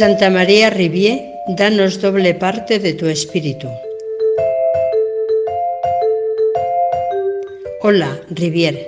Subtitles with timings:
[0.00, 3.68] Santa María Rivier, danos doble parte de tu espíritu.
[7.82, 8.78] Hola, Rivier.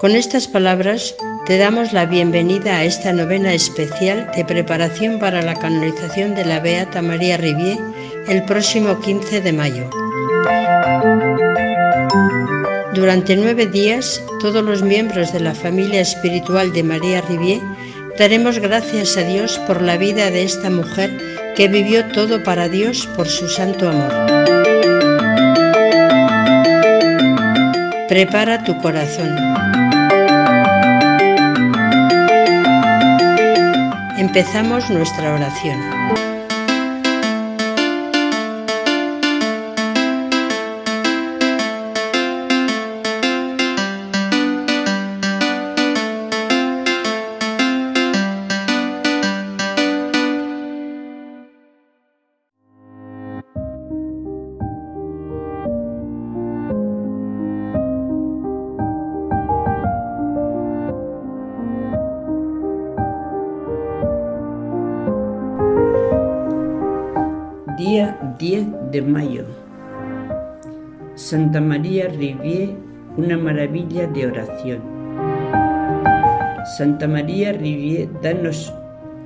[0.00, 1.14] Con estas palabras
[1.46, 6.58] te damos la bienvenida a esta novena especial de preparación para la canonización de la
[6.58, 7.78] Beata María Rivier
[8.26, 9.88] el próximo 15 de mayo.
[12.94, 17.60] Durante nueve días, todos los miembros de la familia espiritual de María Rivier
[18.16, 21.10] daremos gracias a Dios por la vida de esta mujer
[21.56, 24.12] que vivió todo para Dios por su santo amor.
[28.08, 29.36] Prepara tu corazón.
[34.18, 36.43] Empezamos nuestra oración.
[68.38, 69.44] 10 de mayo.
[71.14, 72.70] Santa María Rivier,
[73.16, 74.80] una maravilla de oración.
[76.76, 78.72] Santa María Rivier, danos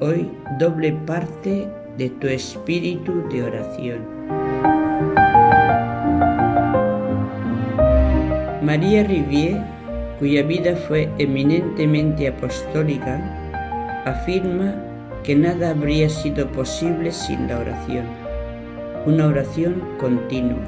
[0.00, 4.00] hoy doble parte de tu espíritu de oración.
[8.62, 9.62] María Rivier,
[10.18, 13.22] cuya vida fue eminentemente apostólica,
[14.04, 14.74] afirma
[15.24, 18.27] que nada habría sido posible sin la oración
[19.08, 20.62] una oración continua.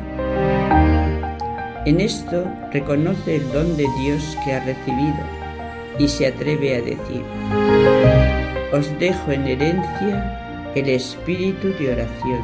[1.84, 5.18] En esto reconoce el don de Dios que ha recibido
[5.98, 7.22] y se atreve a decir,
[8.72, 12.40] os dejo en herencia el espíritu de oración.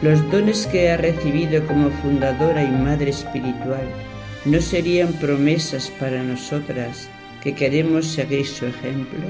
[0.00, 3.86] Los dones que ha recibido como fundadora y madre espiritual
[4.46, 7.10] no serían promesas para nosotras
[7.42, 9.20] que queremos seguir su ejemplo.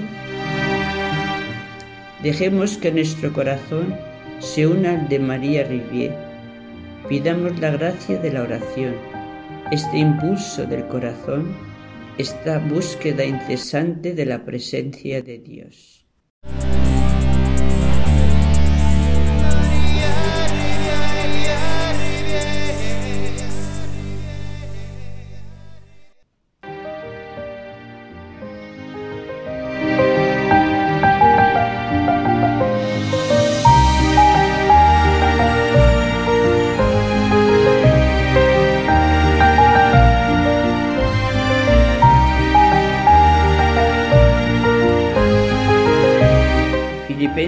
[2.25, 3.95] Dejemos que nuestro corazón
[4.39, 6.17] se una al de María Rivier.
[7.07, 8.95] Pidamos la gracia de la oración,
[9.71, 11.55] este impulso del corazón,
[12.17, 16.07] esta búsqueda incesante de la presencia de Dios.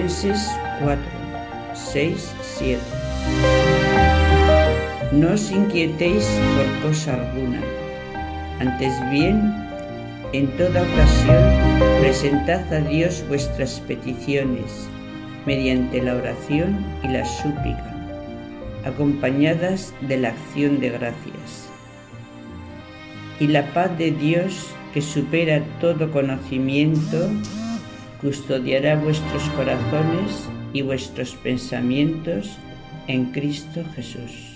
[0.07, 0.53] Filipenses
[0.83, 1.03] 4,
[1.75, 2.81] 6, 7.
[5.13, 6.25] No os inquietéis
[6.55, 7.61] por cosa alguna,
[8.61, 9.53] antes bien,
[10.33, 11.43] en toda ocasión,
[12.01, 14.89] presentad a Dios vuestras peticiones
[15.45, 17.93] mediante la oración y la súplica,
[18.85, 21.69] acompañadas de la acción de gracias.
[23.41, 27.29] Y la paz de Dios, que supera todo conocimiento,
[28.21, 32.57] custodiará vuestros corazones y vuestros pensamientos
[33.09, 34.56] en Cristo Jesús.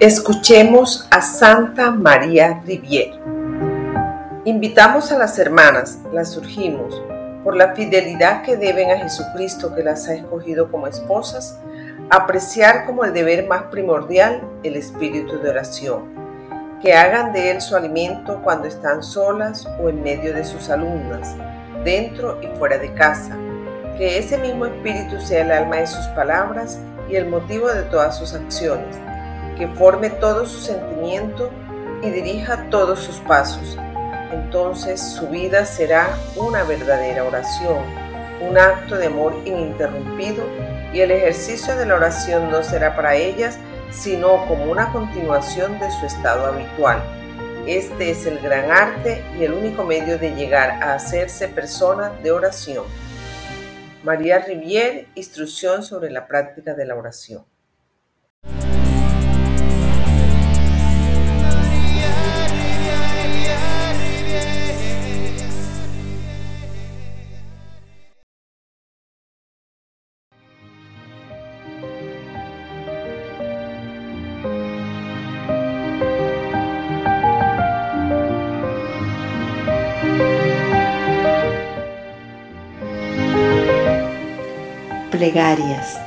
[0.00, 3.20] Escuchemos a Santa María Rivier.
[4.46, 7.02] Invitamos a las hermanas, las surgimos,
[7.44, 11.58] por la fidelidad que deben a Jesucristo que las ha escogido como esposas,
[12.08, 16.04] apreciar como el deber más primordial el espíritu de oración,
[16.80, 21.36] que hagan de él su alimento cuando están solas o en medio de sus alumnas,
[21.84, 23.36] dentro y fuera de casa,
[23.98, 26.78] que ese mismo espíritu sea el alma de sus palabras
[27.10, 28.96] y el motivo de todas sus acciones
[29.60, 31.50] que forme todo su sentimiento
[32.02, 33.76] y dirija todos sus pasos.
[34.32, 37.84] Entonces su vida será una verdadera oración,
[38.40, 40.44] un acto de amor ininterrumpido
[40.94, 43.58] y el ejercicio de la oración no será para ellas
[43.90, 47.02] sino como una continuación de su estado habitual.
[47.66, 52.30] Este es el gran arte y el único medio de llegar a hacerse persona de
[52.32, 52.86] oración.
[54.04, 57.44] María Rivier, Instrucción sobre la práctica de la oración.
[85.20, 86.00] Plegarias.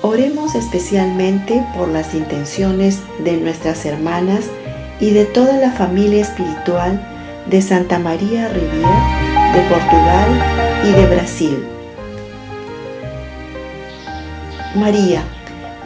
[0.00, 4.46] Oremos especialmente por las intenciones de nuestras hermanas
[4.98, 7.00] y de toda la familia espiritual
[7.46, 10.28] de Santa María Rivier, de Portugal
[10.88, 11.64] y de Brasil.
[14.74, 15.22] María,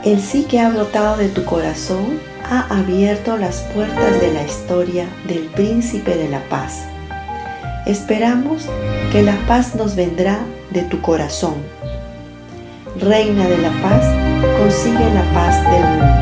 [0.03, 5.05] el sí que ha brotado de tu corazón ha abierto las puertas de la historia
[5.29, 6.87] del príncipe de la paz.
[7.85, 8.65] Esperamos
[9.13, 10.39] que la paz nos vendrá
[10.77, 11.55] de tu corazón.
[13.01, 14.05] Reina de la paz,
[14.59, 16.17] consigue la paz del mundo.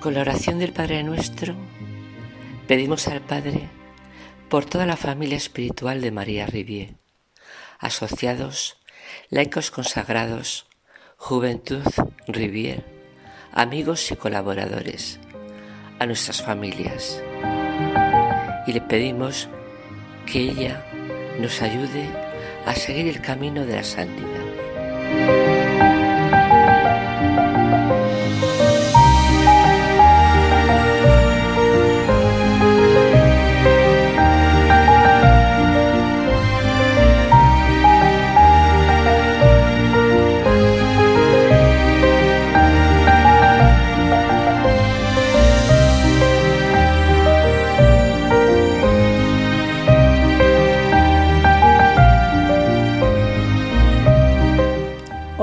[0.00, 1.54] Con la oración del Padre Nuestro,
[2.66, 3.68] pedimos al Padre
[4.48, 7.01] por toda la familia espiritual de María Rivier
[7.82, 8.78] asociados,
[9.28, 10.66] laicos consagrados,
[11.16, 11.82] juventud,
[12.28, 12.84] Rivier,
[13.52, 15.18] amigos y colaboradores,
[15.98, 17.20] a nuestras familias.
[18.66, 19.48] Y le pedimos
[20.26, 20.86] que ella
[21.40, 22.08] nos ayude
[22.64, 24.41] a seguir el camino de la santidad.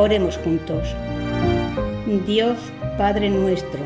[0.09, 0.87] Oremos juntos.
[2.25, 2.57] Dios
[2.97, 3.79] Padre nuestro,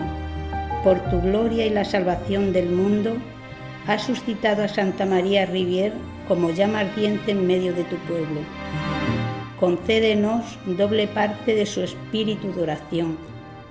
[0.82, 3.18] por tu gloria y la salvación del mundo,
[3.88, 5.92] has suscitado a Santa María Rivier
[6.30, 8.39] como llama ardiente en medio de tu pueblo.
[9.60, 13.18] Concédenos doble parte de su espíritu de oración,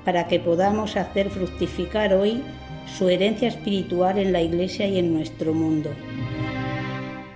[0.04, 2.42] para que podamos hacer fructificar hoy
[2.98, 5.88] su herencia espiritual en la Iglesia y en nuestro mundo.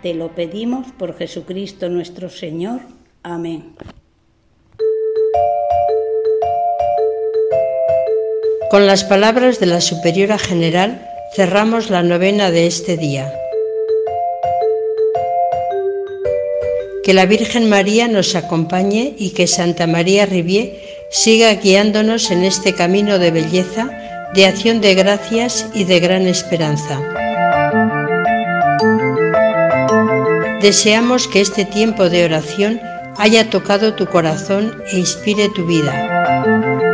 [0.03, 2.81] Te lo pedimos por Jesucristo nuestro Señor.
[3.23, 3.73] Amén.
[8.71, 11.01] Con las palabras de la Superiora General
[11.35, 13.33] cerramos la novena de este día.
[17.05, 20.81] Que la Virgen María nos acompañe y que Santa María Rivier
[21.11, 23.89] siga guiándonos en este camino de belleza,
[24.35, 27.01] de acción de gracias y de gran esperanza.
[30.61, 32.81] Deseamos que este tiempo de oración
[33.17, 36.16] haya tocado tu corazón e inspire tu vida.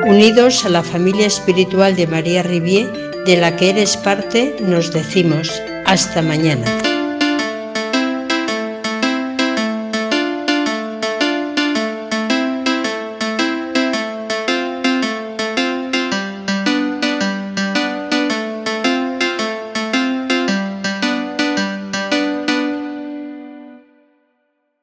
[0.05, 2.91] Unidos a la familia espiritual de María Rivier,
[3.25, 6.92] de la que eres parte, nos decimos hasta mañana.